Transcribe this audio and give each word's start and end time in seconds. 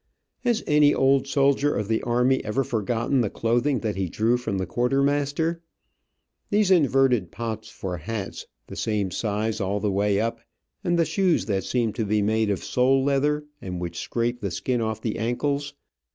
Has 0.39 0.63
any 0.65 0.95
old 0.95 1.27
soldier 1.27 1.75
of 1.77 1.87
the 1.87 2.01
army 2.01 2.43
ever 2.43 2.63
forgotten 2.63 3.21
the 3.21 3.29
clothing 3.29 3.81
that 3.81 3.95
he 3.95 4.09
drew 4.09 4.35
from 4.35 4.57
the 4.57 4.65
quartermaster? 4.65 5.61
These 6.49 6.71
inverted 6.71 7.29
pots 7.29 7.69
for 7.69 7.97
hats, 7.97 8.47
the 8.65 8.75
same 8.75 9.11
size 9.11 9.61
all 9.61 9.79
the 9.79 9.91
way 9.91 10.19
up, 10.19 10.39
and 10.83 10.97
the 10.97 11.05
shoes 11.05 11.45
that 11.45 11.65
seemed 11.65 11.93
to 11.97 12.05
be 12.05 12.23
made 12.23 12.49
of 12.49 12.63
sole 12.63 13.03
leather, 13.03 13.45
and 13.61 13.79
which 13.79 13.99
scraped 13.99 14.41
the 14.41 14.49
skin 14.49 14.81
off 14.81 15.03
the 15.03 15.19
ankles. 15.19 15.75